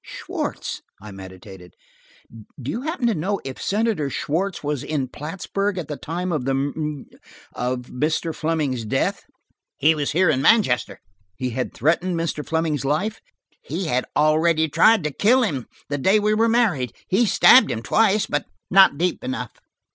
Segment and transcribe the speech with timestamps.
[0.03, 1.75] "Schwartz?" I meditated.
[2.59, 6.43] "Do you happen to know if Senator Schwartz was in Plattsburg at the time of
[6.45, 8.33] the mur–of Mr.
[8.33, 9.25] Fleming's death?"
[9.77, 10.99] "He was here in Manchester."
[11.35, 12.43] "He had threatened Mr.
[12.43, 13.21] Fleming's life?"
[13.61, 16.93] "He had already tried to kill him, the day we were married.
[17.07, 19.51] He stabbed him twice, but not deep enough."